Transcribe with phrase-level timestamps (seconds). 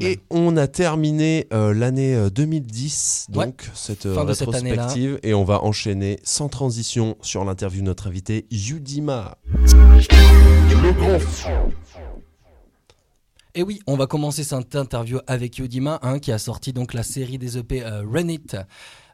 [0.00, 3.46] Et on a terminé euh, l'année euh, 2010, Ouais.
[3.46, 4.86] donc cette euh, Fin de cette année-là.
[4.86, 9.36] rétrospective, et on va enchaîner sans transition sur l'interview de notre invité Yudima.
[13.56, 17.04] Et oui, on va commencer cette interview avec Yodima, hein, qui a sorti donc la
[17.04, 18.56] série des EP euh, Run It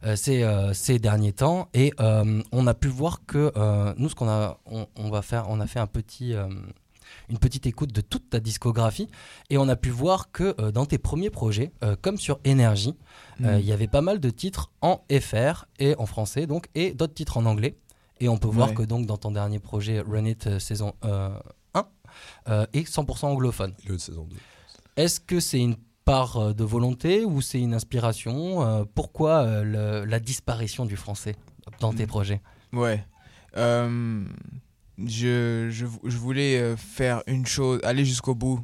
[0.03, 1.69] euh, ces, euh, ces derniers temps.
[1.75, 5.21] Et euh, on a pu voir que euh, nous, ce qu'on a, on, on va
[5.21, 6.49] faire, on a fait un petit, euh,
[7.29, 9.09] une petite écoute de toute ta discographie,
[9.51, 12.95] et on a pu voir que euh, dans tes premiers projets, euh, comme sur Énergie,
[13.45, 16.93] euh, il y avait pas mal de titres en FR et en français, donc, et
[16.93, 17.77] d'autres titres en anglais.
[18.21, 21.31] Et on peut voir que donc dans ton dernier projet Run It saison euh,
[21.75, 21.87] 1
[22.49, 23.73] euh, est 100% anglophone.
[23.87, 24.37] Le saison 2.
[24.97, 30.85] Est-ce que c'est une part de volonté ou c'est une inspiration Pourquoi le- la disparition
[30.85, 31.37] du français
[31.81, 32.09] dans tes Mm.
[32.09, 32.43] projets?
[32.75, 33.05] Ouais.
[33.57, 34.25] Euh,
[35.07, 38.61] je, je, je voulais euh, faire une chose, aller jusqu'au bout,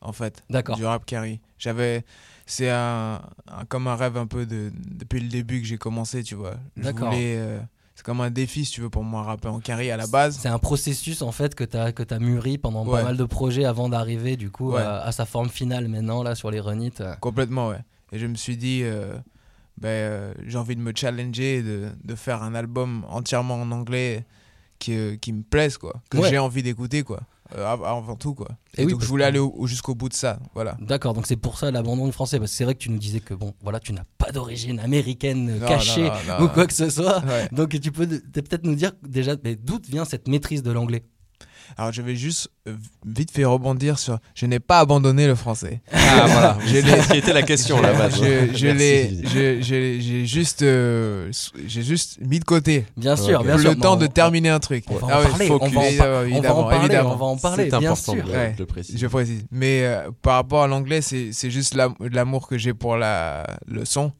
[0.00, 0.42] en fait,
[0.76, 1.40] du rap carry.
[1.58, 2.04] J'avais.
[2.46, 6.22] C'est un, un- comme un rêve un peu de, depuis le début que j'ai commencé,
[6.24, 6.54] tu vois.
[6.76, 7.36] Je voulais.
[7.38, 7.60] euh,
[7.94, 10.38] c'est comme un défi, si tu veux, pour moi, rapper en carry à la base.
[10.40, 13.24] C'est un processus en fait que tu as, que as mûri pendant pas mal de
[13.24, 14.80] projets avant d'arriver du coup Ouais.
[14.82, 17.02] à, à sa forme finale maintenant là sur les runites.
[17.20, 17.80] Complètement, ouais.
[18.12, 19.12] Et je me suis dit, euh,
[19.78, 24.24] ben, euh, j'ai envie de me challenger, de, de faire un album entièrement en anglais
[24.80, 25.94] qui, euh, qui me plaise, quoi.
[26.10, 26.28] Que Ouais.
[26.30, 27.20] j'ai envie d'écouter, quoi.
[27.56, 28.48] Euh, av- avant tout, quoi.
[28.76, 30.76] Et Et oui, donc, je voulais aller au- au- jusqu'au bout de ça, voilà.
[30.80, 32.98] D'accord, donc c'est pour ça l'abandon du français parce que c'est vrai que tu nous
[32.98, 36.44] disais que bon voilà tu n'as pas d'origine américaine Non, cachée non, non, non.
[36.44, 37.18] ou quoi que ce soit.
[37.24, 37.48] Ouais.
[37.50, 41.02] Donc tu peux peut-être nous dire déjà mais d'où vient cette maîtrise de l'anglais?
[41.76, 42.74] Alors, je vais juste euh,
[43.06, 44.18] vite fait rebondir sur.
[44.34, 45.80] Je n'ai pas abandonné le français.
[45.92, 47.80] Ah voilà, l'ai- ce qui était la question
[49.60, 51.30] je- j'ai juste, euh,
[51.66, 53.78] j'ai juste mis de côté Bien sûr, bien le sûr.
[53.78, 54.84] temps mais de on- terminer un truc.
[54.88, 56.88] On va Ah en parler, faut on va en, évidemment, par- on va en évidemment,
[56.90, 58.24] parler, on va en parler, C'est bien important sûr.
[58.24, 58.52] de, Ouais.
[58.52, 58.98] de le préciser.
[58.98, 59.44] Je précise.
[59.50, 63.46] Mais euh, par rapport à l'anglais, c'est c'est juste l'am- l'amour que j'ai pour la,
[63.66, 64.12] le son,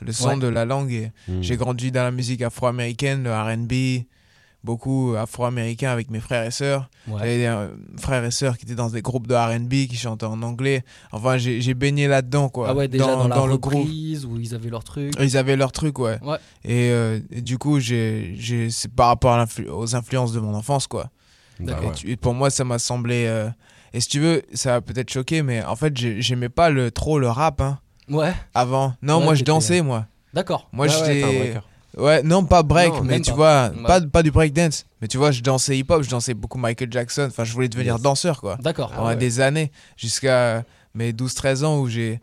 [0.00, 0.38] le son Ouais.
[0.38, 0.92] de la langue.
[0.92, 1.42] Et Mm.
[1.42, 4.04] J'ai grandi dans la musique afro-américaine, le RB,
[4.64, 6.88] beaucoup afro-américain avec mes frères et sœurs.
[7.08, 7.14] Ouais.
[7.18, 10.26] J'avais des euh, frères et sœurs qui étaient dans des groupes de RB, qui chantaient
[10.26, 10.84] en anglais.
[11.10, 12.68] Enfin, j'ai baigné là-dedans, quoi.
[12.70, 13.88] Ah ouais, déjà dans, la le groupe.
[13.88, 15.12] où ils avaient leur truc.
[15.20, 16.18] Ils avaient leur truc, ouais.
[16.22, 16.36] Ouais.
[16.64, 18.36] Et, euh, et du coup, j'ai
[18.70, 21.10] c'est par rapport aux influences de mon enfance, quoi.
[21.60, 21.84] Bah D'accord.
[21.84, 21.90] ouais.
[21.90, 23.24] Et tu- et pour moi, ça m'a semblé.
[23.26, 23.48] euh,
[23.94, 26.90] Et si tu veux, ça va peut-être choquer, mais en fait, j'ai- j'aimais pas le,
[26.90, 27.78] trop le rap hein,
[28.08, 28.94] Ouais, avant.
[29.02, 30.06] Non, moi, je dansais, moi.
[30.32, 30.68] d'accord.
[30.72, 31.54] Moi, j'étais.
[31.96, 33.36] Ouais, non, pas break, Non, mais tu pas.
[33.36, 33.86] vois, Ouais.
[33.86, 34.86] pas, pas du break dance.
[35.00, 37.26] Mais tu vois, je dansais hip-hop, je dansais beaucoup Michael Jackson.
[37.28, 38.02] Enfin, je voulais devenir Yes.
[38.02, 38.56] danseur, quoi.
[38.60, 38.90] D'accord.
[38.92, 39.16] Ah Pendant ouais.
[39.16, 40.64] des années, jusqu'à
[40.94, 42.20] mes 12-13 ans où j'ai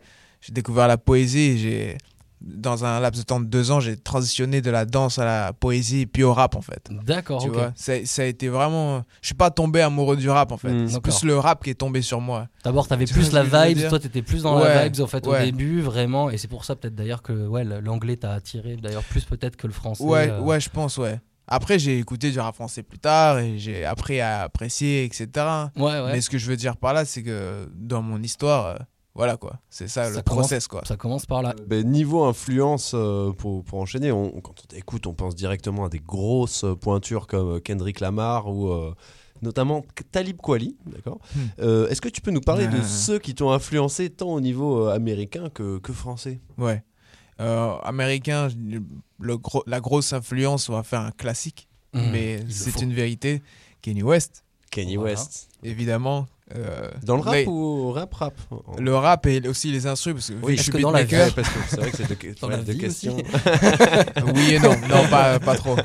[0.48, 1.58] découvert la poésie.
[1.58, 1.98] J'ai
[2.40, 5.52] dans un laps de temps de deux ans, j'ai transitionné de la danse à la
[5.52, 6.90] poésie puis au rap en fait.
[7.04, 9.04] D'accord, Tu vois, ça, ça a été vraiment.
[9.20, 10.72] Je suis pas tombé amoureux du rap en fait.
[10.72, 10.88] Mm.
[10.88, 12.48] C'est plus le rap qui est tombé sur moi.
[12.64, 15.80] D'abord, t'avais plus la vibe, toi t'étais plus dans la vibes en fait au début,
[15.80, 19.56] vraiment, et c'est pour ça peut-être d'ailleurs que ouais, l'anglais t'a attiré, d'ailleurs plus peut-être
[19.56, 20.04] que le français.
[20.04, 20.40] Ouais, euh.
[20.40, 21.20] ouais, je pense, ouais.
[21.46, 25.28] Après, j'ai écouté du rap français plus tard et j'ai appris à apprécier, etc.
[25.76, 26.12] Ouais, ouais.
[26.12, 28.76] Mais ce que je veux dire par là, c'est que dans mon histoire, euh,
[29.14, 29.58] voilà quoi.
[29.68, 30.82] C'est ça, Ça le commence- process quoi.
[30.86, 31.54] Ça commence par là.
[31.66, 35.88] Ben, niveau influence, euh, pour, pour enchaîner, on, quand on t'écoute, on pense directement à
[35.88, 38.94] des grosses pointures comme Kendrick Lamar ou euh,
[39.42, 40.76] notamment Talib Kweli.
[40.86, 41.18] D'accord.
[41.34, 41.38] Hmm.
[41.60, 42.84] Euh, Est-ce que tu peux nous parler de Ah.
[42.84, 46.40] ceux qui t'ont influencé tant au niveau américain que, que français?
[46.58, 46.82] Ouais.
[47.40, 48.48] Euh, américain,
[49.18, 52.10] le gros, la grosse influence, on va faire un classique, Mhm.
[52.12, 53.42] mais c'est une vérité.
[53.80, 55.12] Kenny West, Kanye Voilà.
[55.14, 55.48] West.
[55.62, 56.26] évidemment.
[56.56, 58.34] Euh, Dans le rap mais ou rap rap
[58.78, 60.56] Le rap et aussi les instrus, parce que vu Oui.
[60.56, 62.72] je suis que dans la Ouais, parce que c'est vrai que c'est Dans la deux
[62.72, 63.06] vie aussi.
[63.08, 63.16] questions.
[64.34, 65.76] oui et non, non pas, pas trop.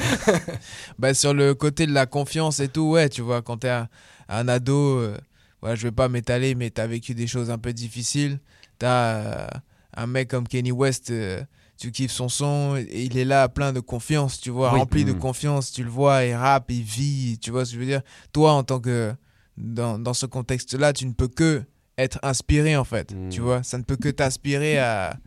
[1.00, 3.88] bah, sur le côté de la confiance et tout, ouais, tu vois, quand t'es un,
[4.30, 5.18] un ado, euh,
[5.62, 8.40] voilà, je vais pas m'étaler, mais t'as vécu des choses un peu difficiles.
[8.80, 9.47] T'as euh,
[9.96, 11.42] un mec comme Kenny West, euh,
[11.78, 14.80] tu kiffes son son, et il est là plein de confiance, tu vois, Oui.
[14.80, 15.20] rempli de Mm.
[15.20, 18.02] confiance, tu le vois, il rappe, il vit, tu vois ce que je veux dire?
[18.34, 19.14] Toi, en tant que.
[19.57, 21.63] Dans, dans ce contexte-là, tu ne peux que
[21.97, 23.29] être inspiré, en fait, Mm.
[23.29, 23.63] tu vois.
[23.63, 25.17] Ça ne peut que t'inspirer à,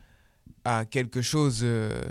[0.64, 1.60] à quelque chose.
[1.62, 2.02] euh,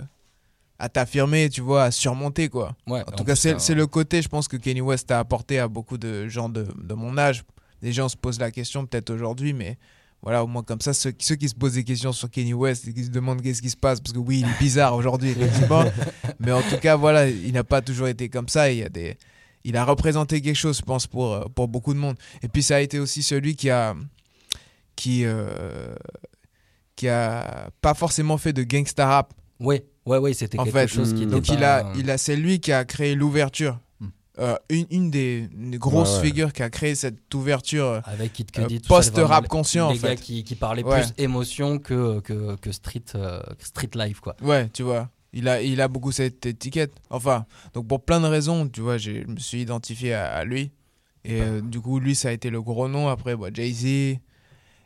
[0.80, 2.76] à t'affirmer, tu vois, à surmonter, quoi.
[2.86, 5.58] Ouais, En tout cas, c'est c'est le côté, je pense, que Kenny West a apporté
[5.58, 7.42] à beaucoup de gens de, de mon âge.
[7.82, 9.76] Les gens se posent la question, peut-être aujourd'hui, mais
[10.22, 12.86] voilà, au moins comme ça, ceux, ceux qui se posent des questions sur Kenny West
[12.86, 15.30] et qui se demandent qu'est-ce qui se passe, parce que oui, il est bizarre aujourd'hui,
[15.30, 15.84] effectivement,
[16.38, 18.70] mais en tout cas, voilà, il n'a pas toujours été comme ça.
[18.70, 19.16] Il, y a des,
[19.64, 22.16] il a représenté quelque chose, je pense, pour, euh, pour beaucoup de monde.
[22.42, 23.94] Et puis, ça a été aussi celui qui a.
[24.96, 25.24] qui.
[25.24, 25.94] euh,
[26.96, 30.88] qui a pas forcément fait de gangsta rap Ouais, ouais, ouais, c'était En quelque fait,
[30.88, 33.78] chose qui donc il pas, a, euh, il a, c'est lui qui a créé l'ouverture
[34.00, 34.08] Hmm.
[34.40, 36.24] euh, une, une des, des grosses Ouais, ouais.
[36.26, 40.20] figures qui a créé cette ouverture Avec Euh, post-rap conscient, en Les gars fait.
[40.20, 41.02] qui, qui parlaient Ouais.
[41.02, 44.36] plus émotion que, que, que street, euh, street life, quoi.
[44.42, 45.08] Ouais, tu vois.
[45.32, 46.92] Il a, il a beaucoup cette étiquette.
[47.10, 47.44] Enfin,
[47.74, 50.70] donc pour plein de raisons, tu vois, j'ai- je me suis identifié à, à lui.
[51.24, 53.08] Et euh, du coup, lui, ça a été le gros nom.
[53.08, 54.18] Après, bah, Jay-Z.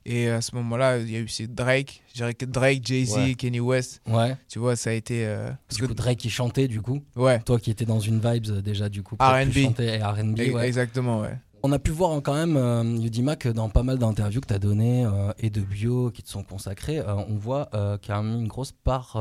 [0.05, 2.03] Et à ce moment-là, il y a eu aussi Drake.
[2.09, 3.35] Je dirais que Drake, Jay-Z, Ouais.
[3.35, 4.01] Kenny West.
[4.09, 4.37] Ouais.
[4.49, 5.25] Tu vois, ça a été.
[5.25, 7.01] euh, parce Du coup, Drake qui chantait, du coup.
[7.15, 9.15] ouais, Toi qui étais dans une vibes euh, déjà, du coup.
[9.21, 9.73] R&B.
[9.79, 10.67] R&B, ouais.
[10.67, 11.39] exactement, ouais.
[11.65, 14.55] On a pu voir hein, quand même, euh, que dans pas mal d'interviews que tu
[14.55, 18.13] as données euh, et de bio qui te sont consacrés, euh, on voit euh, qu'il
[18.13, 19.17] y a une grosse part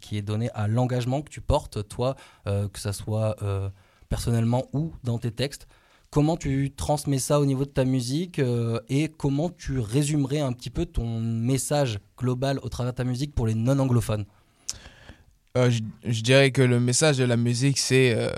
[0.00, 3.36] qui est donnée à l'engagement que tu portes, toi, que ça soit
[4.08, 5.68] personnellement ou dans tes textes.
[6.10, 8.40] Comment tu transmets ça au niveau de ta musique
[8.88, 13.34] et comment tu résumerais un petit peu ton message global au travers de ta musique
[13.34, 14.26] pour les non-anglophones?
[15.54, 18.32] Je, dirais que le message de la musique, c'est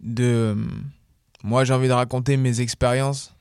[0.00, 0.56] de.
[1.44, 3.34] Moi, j'ai envie de raconter mes expériences,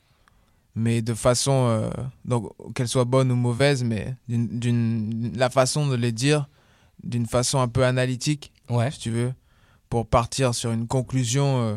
[0.76, 1.68] mais de façon.
[1.70, 1.90] euh,
[2.26, 5.32] donc, qu'elles soient bonnes ou mauvaises, mais d'une-.
[5.36, 6.48] La façon de les dire
[7.04, 9.34] d'une façon un peu analytique, Ouais, si tu veux,
[9.90, 11.76] pour partir sur une conclusion euh,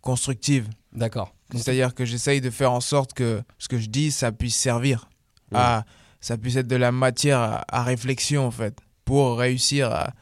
[0.00, 0.68] constructive.
[0.92, 1.34] d'accord.
[1.54, 5.08] C'est-à-dire que j'essaye de faire en sorte que ce que je dis, ça puisse servir
[5.52, 5.58] Ouais.
[5.58, 5.84] à,
[6.20, 10.12] ça puisse être de la matière à, à réflexion en fait, pour réussir à,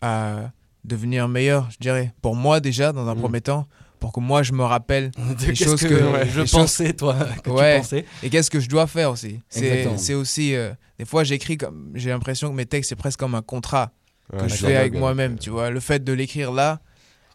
[0.00, 0.50] à
[0.84, 2.12] devenir meilleur, je dirais.
[2.20, 3.20] Pour moi déjà, dans un Mm.
[3.20, 3.68] premier temps,
[4.02, 6.50] pour que moi je me rappelle de les qu'est-ce choses que, que- ouais, je choses-
[6.50, 7.76] pensais, toi, que Ouais.
[7.76, 8.04] tu pensais.
[8.22, 9.40] et qu'est-ce que je dois faire aussi?
[9.48, 13.34] C'est aussi, euh, des fois j'écris comme, j'ai l'impression que mes textes c'est presque comme
[13.34, 13.92] un contrat
[14.32, 15.70] Ouais, que je fais avec moi-même, tu vois.
[15.70, 16.80] Le fait de l'écrire là,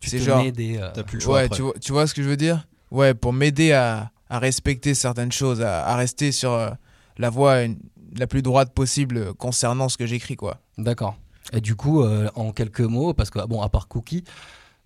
[0.01, 1.55] Tu c'est genre, des, euh, T'as plus le choix ouais, après.
[1.55, 2.67] tu vois, tu vois ce que je veux dire?
[2.91, 6.69] Ouais, pour m'aider à, à respecter certaines choses, à, à rester sur euh,
[7.17, 7.77] la voie une-
[8.17, 10.59] la plus droite possible concernant ce que j'écris, quoi.
[10.77, 11.17] D'accord.
[11.53, 14.23] Et du coup, euh, en quelques mots, parce que, bon, à part Cookie,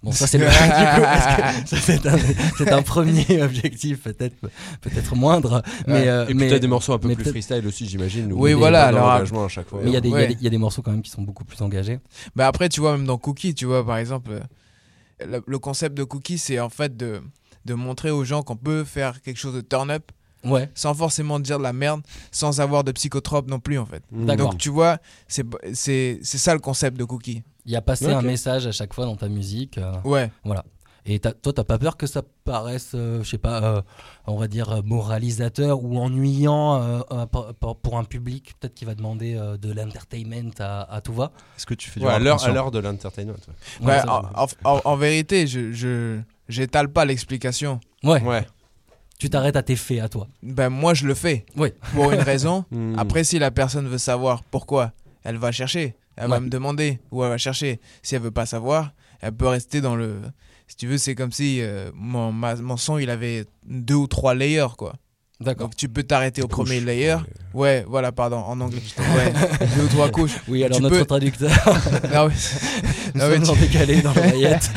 [0.03, 0.45] bon, ça c'est le.
[0.45, 2.17] du coup, parce que ça, c'est un,
[2.57, 4.35] c'est un premier objectif, peut-être
[4.81, 5.61] peut-être moindre.
[5.87, 8.31] Mais, euh, Et mais, des morceaux un peu plus freestyle aussi, j'imagine.
[8.33, 9.09] où Oui, voilà, alors,
[9.45, 9.79] à chaque fois.
[9.83, 10.37] mais il y, a des- y Ouais.
[10.39, 11.99] y a morceaux quand même qui sont beaucoup plus engagés.
[12.35, 15.95] Mais après, tu vois, même dans Cookie, tu vois, par exemple, euh, le, le concept
[15.97, 17.21] de Cookie, c'est en fait de,
[17.65, 20.11] de montrer aux gens qu'on peut faire quelque chose de turn-up
[20.43, 22.01] Ouais, sans forcément dire de la merde,
[22.31, 24.01] sans avoir de psychotrope non plus, en fait.
[24.11, 24.49] D'accord.
[24.49, 27.43] Donc, tu vois, c'est c'est- c'est ça le concept de Cookie.
[27.65, 29.77] Il y a passé un message à chaque fois dans ta musique.
[29.77, 30.31] euh, Ouais.
[30.43, 30.63] voilà.
[31.03, 33.81] Et t'as- toi, t'as pas peur que ça paraisse, euh, je sais pas, euh,
[34.27, 38.93] on va dire euh, moralisateur ou ennuyant euh, euh, pour, un public peut-être qui va
[38.93, 41.31] demander euh, de l'entertainment à, à tout va?
[41.57, 43.33] Est-ce que tu fais du Ouais, à l'heure conscient à l'heure de l'entertainment.
[43.33, 43.85] ouais.
[43.87, 44.21] Ouais, Ouais, ça,
[44.63, 47.79] en, en- en vérité, je je- j'étale pas l'explication.
[48.03, 48.21] ouais.
[48.21, 48.45] Ouais.
[49.17, 50.27] Tu t'arrêtes à tes faits, à toi.
[50.41, 51.45] Ben, moi, je le fais.
[51.55, 51.69] Oui.
[51.93, 52.65] Pour une raison.
[52.71, 52.97] Mm.
[52.97, 54.93] Après, si la personne veut savoir pourquoi,
[55.23, 55.95] elle va chercher.
[56.17, 57.79] Elle va me demander où elle va chercher.
[58.03, 58.91] Si elle veut pas savoir,
[59.21, 60.19] elle peut rester dans le.
[60.67, 64.07] Si tu veux, c'est comme si euh, mon, ma- mon son, il avait deux ou
[64.07, 64.93] trois layers, quoi.
[65.39, 65.67] D'accord.
[65.67, 67.17] Donc tu peux t'arrêter au premier layer.
[67.55, 68.79] Ouais, voilà, pardon, en anglais.
[68.99, 69.33] Ouais,
[69.75, 70.37] deux ou trois couches.
[70.47, 71.49] Oui, alors tu notre peux- traducteur,
[72.13, 72.33] Non, mais-
[73.15, 74.69] nous Non, mais sommes en décalé dans l'oreillette.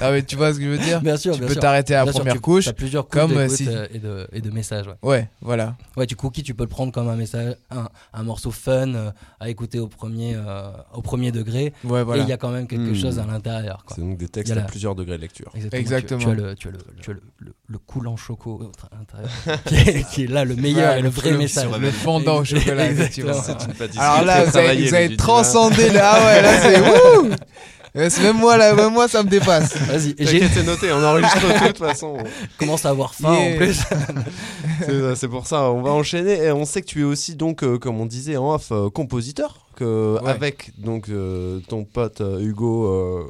[0.00, 1.00] non, mais tu vois ce que je veux dire?
[1.00, 2.64] Bien sûr, Tu bien peux t'arrêter à la Bien sûr, première tu- couche.
[2.66, 4.86] t'as plusieurs couches comme, euh, si- euh, et, de, et de messages.
[4.86, 4.94] Ouais.
[5.02, 5.76] Ouais, voilà.
[5.96, 9.10] ouais, du cookie, tu peux le prendre comme un message, un, un morceau fun euh,
[9.40, 11.72] à écouter au premier, euh, au premier degré.
[11.84, 12.22] Ouais, Et voilà.
[12.22, 12.94] il y a quand même quelque Hmm.
[12.94, 13.84] chose à l'intérieur.
[13.94, 15.50] C'est donc des textes à la- plusieurs degrés de lecture.
[15.54, 15.80] Exactement.
[15.80, 16.18] Exactement.
[16.20, 18.96] Tu, tu as le, tu as le, tu as le, le, le coulant choco à
[18.96, 21.68] l'intérieur, qui, est, qui est là le meilleur Ouais, et le vrai message.
[21.80, 22.88] Le fondant au chocolat.
[23.98, 26.12] Alors là, vous avez, transcendé là.
[26.14, 26.80] Ah ouais, là c'est
[28.18, 29.76] wouh Même moi, là, même moi, ça me dépasse.
[29.76, 32.16] Vas-y, j'ai c'est noté, on enregistre tout de toute façon.
[32.58, 33.54] commence à avoir faim Yeah.
[33.54, 33.80] en plus.
[34.86, 36.44] C'est c'est pour ça, on va enchaîner.
[36.44, 38.88] Et on sait que tu es aussi, donc, euh, comme on disait en off, euh,
[38.90, 39.66] compositeur.
[39.74, 40.30] Que Ouais.
[40.30, 43.24] Avec donc, euh, ton pote euh, Hugo, euh,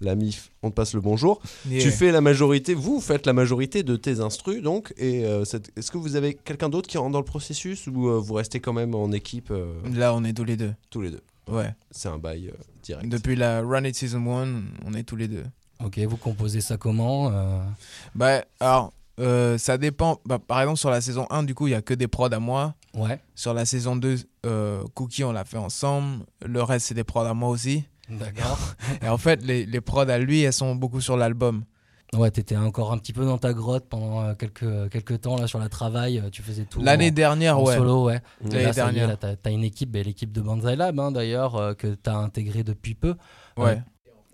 [0.00, 1.40] l'ami, on te passe le bonjour.
[1.68, 1.82] Yeah.
[1.82, 4.92] Tu fais la majorité, vous faites la majorité de tes instrus, donc.
[4.96, 8.08] Et euh, cette- est-ce que vous avez quelqu'un d'autre qui rentre dans le processus ou
[8.08, 10.72] euh, vous restez quand même en équipe euh, Là, on est tous les deux.
[10.90, 11.22] tous les deux?
[11.48, 11.74] Ouais.
[11.90, 13.08] C'est un bail euh, direct.
[13.08, 15.44] Depuis la Run It Season 1, on est tous les deux.
[15.84, 17.60] Ok, vous composez ça comment euh,
[18.14, 20.20] Bah, alors, euh, ça dépend.
[20.24, 22.32] Bah, par exemple, sur la saison 1, du coup, il y a que des prods
[22.32, 22.74] à moi.
[22.94, 26.24] Ouais, Sur la saison 2, euh, Cookie, on l'a fait ensemble.
[26.44, 27.84] Le reste, c'est des prods à moi aussi.
[28.08, 28.58] d'accord.
[29.02, 31.64] Et en fait, les, les prods à lui, elles sont beaucoup sur l'album.
[32.14, 35.46] Ouais, t'étais encore un petit peu dans ta grotte pendant euh, quelques, quelques temps là
[35.46, 36.18] sur la travail.
[36.18, 36.82] euh, Tu faisais tout.
[36.82, 37.74] L'année dernière, en ouais.
[37.76, 38.20] solo, ouais.
[38.42, 39.08] L'année là, dernière.
[39.08, 42.16] là, t'as, t'as une équipe, ben, l'équipe de Banzai Lab hein, d'ailleurs, euh, que t'as
[42.16, 43.14] intégré depuis peu.
[43.56, 43.80] Ouais.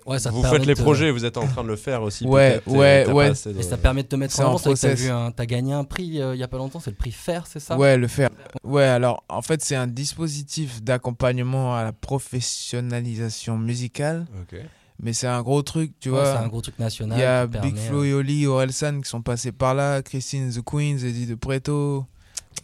[0.06, 2.26] Ouais, ça Vous faites les te- projets, vous êtes en train de le faire aussi.
[2.26, 3.30] Ouais, et ouais, ouais.
[3.30, 4.74] de- Et ça permet de te mettre C'est en avant.
[4.74, 7.12] T'as, un- t'as gagné un prix euh, il y a pas longtemps, c'est le prix
[7.12, 7.76] FAIR, c'est ça?
[7.76, 8.30] Ouais, le faire.
[8.64, 14.26] Ouais, alors, en fait, c'est un dispositif d'accompagnement à la professionnalisation musicale.
[14.40, 14.58] Ok.
[15.02, 16.32] Mais c'est un gros truc, tu Ouais, vois.
[16.32, 17.18] c'est un gros truc national.
[17.18, 20.02] Il y a Big permet, Flo euh, et Oli, Orelsan qui sont passés par là,
[20.02, 22.04] Christine The Queens, Eddie De Preto.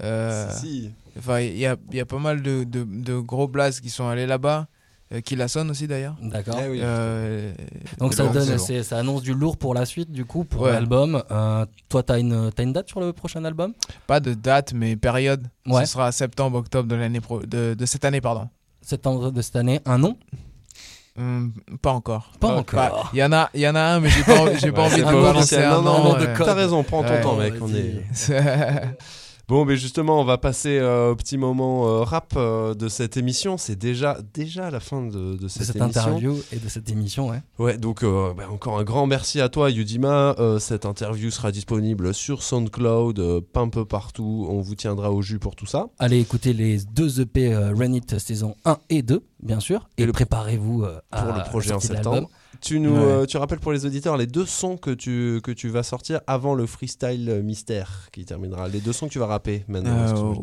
[0.02, 0.90] euh, Si, si.
[1.18, 3.90] Enfin, il y a, il y a pas mal de, de, de gros blasts qui
[3.90, 4.66] sont allés là-bas.
[5.12, 6.16] Euh, qui la sonne aussi d'ailleurs.
[6.22, 6.58] D'accord.
[6.64, 6.78] Eh oui.
[6.82, 7.52] Euh,
[7.98, 10.72] Donc ça donne, ça annonce du lourd pour la suite du coup pour Ouais.
[10.72, 11.22] l'album.
[11.30, 13.74] Euh, toi t'as une, t'as une date sur le prochain album?
[14.06, 15.46] Pas de date, mais période.
[15.66, 15.84] Ouais.
[15.84, 18.22] Ce sera septembre, octobre de, l'année pro- de, de cette année.
[18.22, 18.48] pardon.
[18.80, 20.16] Septembre de cette année, un nom?
[21.16, 22.32] Hum, pas encore.
[22.40, 23.10] Pas Euh, encore.
[23.12, 24.80] Il y en a, il y en a un, mais j'ai pas, envie- j'ai pas
[24.80, 25.98] Ouais, envie c'est de balancer un Non, nom.
[25.98, 26.34] non, nom de euh.
[26.44, 27.54] T'as raison, prends ton temps, mec.
[27.60, 27.78] On vas-y.
[27.78, 28.38] est...
[29.46, 33.18] Bon, mais justement, on va passer euh, au petit moment euh, rap euh, de cette
[33.18, 33.58] émission.
[33.58, 36.00] C'est déjà, déjà la fin de, de de cette, cette émission.
[36.00, 37.42] interview et de cette émission, ouais.
[37.58, 40.34] Ouais, donc bah, encore un grand merci à toi, Yudima.
[40.58, 44.46] Cette interview sera disponible sur SoundCloud, pas un peu partout.
[44.48, 45.86] On vous tiendra au jus pour tout ça.
[45.98, 49.88] Allez écouter les deux EP euh, Run It saison 1 et 2, bien sûr.
[49.98, 52.30] Et, Et préparez-vous à pour le projet en de septembre.
[52.64, 53.02] Tu nous, Ouais.
[53.02, 56.20] euh, tu rappelles pour les auditeurs les deux sons que tu, que tu vas sortir
[56.26, 58.68] avant le freestyle euh, mystère qui terminera.
[58.68, 59.98] Les deux sons que tu vas rapper maintenant.
[60.32, 60.34] Euh,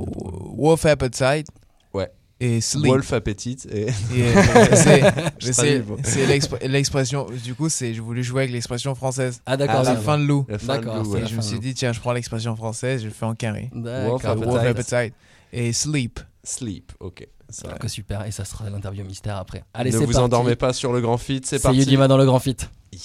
[0.58, 1.48] Wolf Appetite.
[1.96, 2.12] Ouais.
[2.40, 2.86] Et Sleep.
[2.88, 3.88] Wolf Appetit et Et,
[4.36, 7.26] euh, c'est- c'est c'est l'expression.
[7.44, 9.42] Du coup, c'est je voulais jouer avec l'expression française.
[9.48, 9.78] Ah d'accord.
[9.80, 10.04] Ah, la oui.
[10.06, 10.46] fin de loup.
[10.68, 11.22] D'accord, c'est ouais.
[11.24, 13.70] Et je me suis dit, tiens, je prends l'expression française, je le fais en carré.
[13.74, 14.26] Wolf Wolf
[14.66, 14.94] Appetite.
[14.94, 15.14] Appetite.
[15.54, 16.20] Et Sleep.
[16.44, 17.28] Sleep, ok.
[17.50, 17.74] Ça va.
[17.78, 19.64] Que super, et ça sera l'interview mystère après.
[19.74, 20.24] Allez, ne c'est vous parti.
[20.26, 21.80] endormez pas sur le grand feat, c'est C'est parti.
[21.80, 22.56] Yudima dans le grand fit.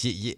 [0.02, 0.34] Yeah, yeah.